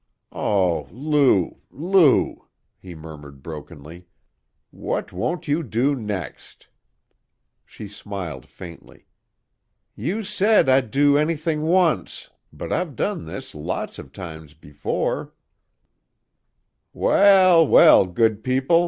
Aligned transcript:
"Oh, 0.31 0.87
Lou! 0.89 1.57
Lou!" 1.69 2.47
he 2.79 2.95
murmured 2.95 3.43
brokenly. 3.43 4.07
"What 4.71 5.13
won't 5.13 5.47
you 5.47 5.61
do 5.61 5.95
next?" 5.95 6.69
She 7.67 7.87
smiled 7.87 8.47
faintly. 8.47 9.05
"You 9.95 10.23
said 10.23 10.67
I'd 10.67 10.89
do 10.89 11.19
anything 11.19 11.61
once, 11.61 12.31
but 12.51 12.71
I've 12.71 12.95
done 12.95 13.25
this 13.25 13.53
lots 13.53 13.99
of 13.99 14.11
times 14.11 14.55
before" 14.55 15.35
"Well, 16.93 17.67
well, 17.67 18.07
good 18.07 18.43
people! 18.43 18.79